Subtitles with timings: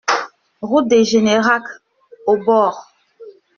[0.63, 1.61] Route de Générac,
[2.25, 2.91] Aubord